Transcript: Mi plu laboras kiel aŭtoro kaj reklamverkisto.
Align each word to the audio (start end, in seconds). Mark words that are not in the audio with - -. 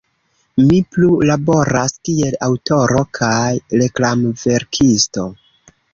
Mi 0.69 0.77
plu 0.95 1.09
laboras 1.31 1.93
kiel 2.09 2.37
aŭtoro 2.47 3.03
kaj 3.19 3.47
reklamverkisto. 3.83 5.29